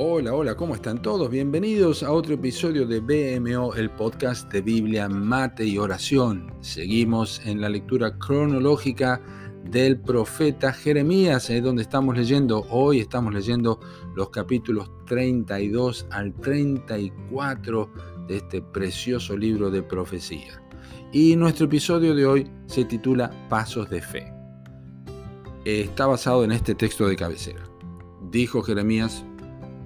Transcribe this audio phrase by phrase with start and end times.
[0.00, 1.28] Hola, hola, ¿cómo están todos?
[1.28, 6.54] Bienvenidos a otro episodio de BMO, el podcast de Biblia, Mate y Oración.
[6.60, 9.20] Seguimos en la lectura cronológica
[9.64, 13.80] del profeta Jeremías, es donde estamos leyendo, hoy estamos leyendo
[14.14, 17.92] los capítulos 32 al 34
[18.28, 20.62] de este precioso libro de profecía.
[21.12, 24.32] Y nuestro episodio de hoy se titula Pasos de Fe.
[25.64, 27.64] Está basado en este texto de cabecera.
[28.30, 29.24] Dijo Jeremías,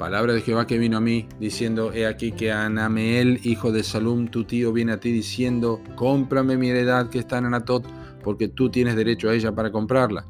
[0.03, 4.27] Palabra de Jehová que vino a mí, diciendo, he aquí que Anameel, hijo de Salum,
[4.27, 7.87] tu tío, viene a ti diciendo, cómprame mi heredad que está en Anatot,
[8.25, 10.27] porque tú tienes derecho a ella para comprarla.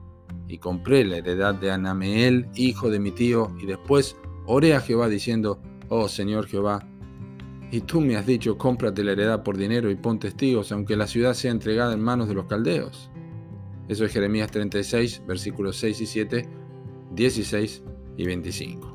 [0.47, 5.09] Y compré la heredad de Anameel, hijo de mi tío, y después oré a Jehová
[5.09, 5.59] diciendo,
[5.89, 6.87] oh Señor Jehová,
[7.71, 11.07] y tú me has dicho, cómprate la heredad por dinero y pon testigos, aunque la
[11.07, 13.11] ciudad sea entregada en manos de los caldeos.
[13.89, 16.49] Eso es Jeremías 36, versículos 6 y 7,
[17.15, 17.83] 16
[18.19, 18.92] y 25.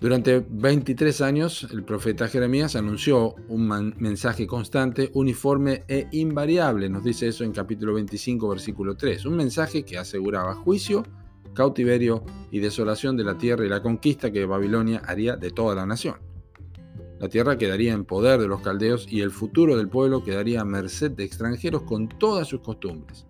[0.00, 7.28] Durante 23 años, el profeta Jeremías anunció un mensaje constante, uniforme e invariable, nos dice
[7.28, 11.02] eso en capítulo 25, versículo 3, un mensaje que aseguraba juicio,
[11.52, 15.84] cautiverio y desolación de la tierra y la conquista que Babilonia haría de toda la
[15.84, 16.14] nación.
[17.18, 20.64] La tierra quedaría en poder de los caldeos y el futuro del pueblo quedaría a
[20.64, 23.26] merced de extranjeros con todas sus costumbres.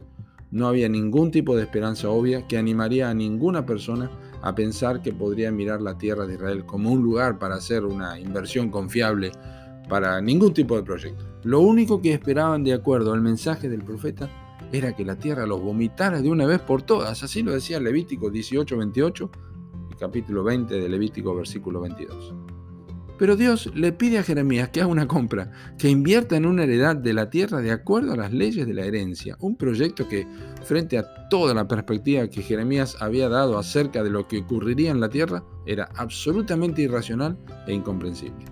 [0.52, 4.08] No había ningún tipo de esperanza obvia que animaría a ninguna persona
[4.42, 8.18] a pensar que podría mirar la tierra de Israel como un lugar para hacer una
[8.18, 9.32] inversión confiable
[9.88, 11.24] para ningún tipo de proyecto.
[11.42, 14.30] Lo único que esperaban de acuerdo al mensaje del profeta
[14.72, 17.22] era que la tierra los vomitara de una vez por todas.
[17.22, 19.30] Así lo decía Levítico 18:28
[19.90, 22.34] y capítulo 20 de Levítico versículo 22.
[23.20, 26.96] Pero Dios le pide a Jeremías que haga una compra, que invierta en una heredad
[26.96, 29.36] de la tierra de acuerdo a las leyes de la herencia.
[29.40, 30.26] Un proyecto que,
[30.64, 35.00] frente a toda la perspectiva que Jeremías había dado acerca de lo que ocurriría en
[35.00, 38.46] la tierra, era absolutamente irracional e incomprensible.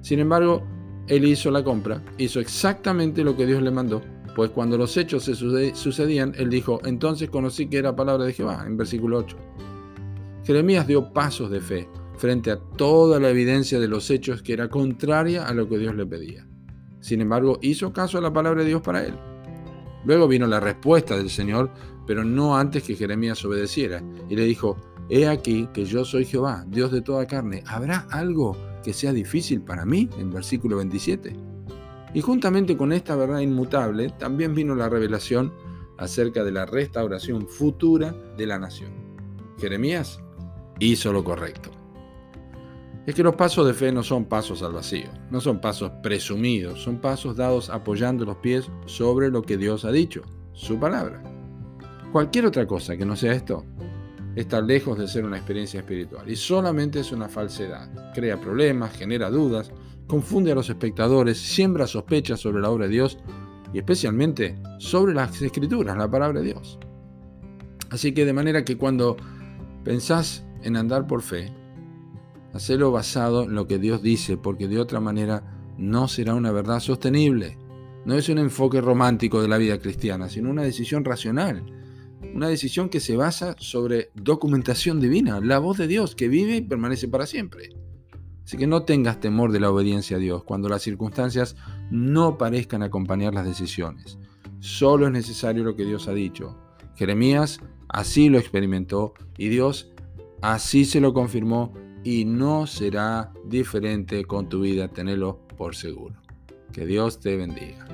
[0.00, 0.66] Sin embargo,
[1.06, 4.00] él hizo la compra, hizo exactamente lo que Dios le mandó,
[4.34, 8.64] pues cuando los hechos se sucedían, él dijo, entonces conocí que era palabra de Jehová,
[8.66, 9.36] en versículo 8.
[10.44, 14.68] Jeremías dio pasos de fe, frente a toda la evidencia de los hechos que era
[14.68, 16.46] contraria a lo que Dios le pedía.
[17.00, 19.14] Sin embargo, hizo caso a la palabra de Dios para él.
[20.04, 21.70] Luego vino la respuesta del Señor,
[22.06, 24.76] pero no antes que Jeremías obedeciera, y le dijo,
[25.10, 27.62] He aquí que yo soy Jehová, Dios de toda carne.
[27.66, 30.08] ¿Habrá algo que sea difícil para mí?
[30.18, 31.36] En versículo 27.
[32.14, 35.52] Y juntamente con esta verdad inmutable, también vino la revelación
[35.98, 38.92] acerca de la restauración futura de la nación.
[39.58, 40.20] Jeremías
[40.80, 41.83] hizo lo correcto
[43.06, 46.82] es que los pasos de fe no son pasos al vacío, no son pasos presumidos,
[46.82, 50.22] son pasos dados apoyando los pies sobre lo que Dios ha dicho,
[50.52, 51.22] su palabra.
[52.12, 53.64] Cualquier otra cosa que no sea esto
[54.36, 57.90] está lejos de ser una experiencia espiritual y solamente es una falsedad.
[58.14, 59.70] Crea problemas, genera dudas,
[60.06, 63.18] confunde a los espectadores, siembra sospechas sobre la obra de Dios
[63.72, 66.78] y especialmente sobre las escrituras, la palabra de Dios.
[67.90, 69.16] Así que de manera que cuando
[69.84, 71.52] pensás en andar por fe,
[72.54, 75.42] Hacelo basado en lo que Dios dice, porque de otra manera
[75.76, 77.58] no será una verdad sostenible.
[78.04, 81.64] No es un enfoque romántico de la vida cristiana, sino una decisión racional.
[82.32, 86.62] Una decisión que se basa sobre documentación divina, la voz de Dios que vive y
[86.62, 87.70] permanece para siempre.
[88.44, 91.56] Así que no tengas temor de la obediencia a Dios cuando las circunstancias
[91.90, 94.18] no parezcan acompañar las decisiones.
[94.60, 96.56] Solo es necesario lo que Dios ha dicho.
[96.94, 99.92] Jeremías así lo experimentó y Dios
[100.40, 101.72] así se lo confirmó
[102.04, 106.14] y no será diferente con tu vida, tenelo por seguro.
[106.72, 107.86] Que Dios te bendiga.